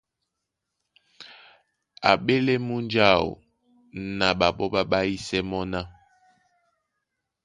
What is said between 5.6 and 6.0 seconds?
ná: